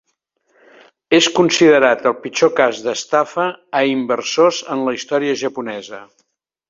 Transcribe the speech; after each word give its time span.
És 1.17 1.27
considerat 1.39 2.01
el 2.11 2.15
pitjor 2.23 2.51
cas 2.61 2.79
d'estafa 2.87 3.45
a 3.81 3.85
inversors 3.91 4.63
en 4.77 4.83
la 4.89 4.95
història 5.01 5.37
japonesa. 5.43 6.01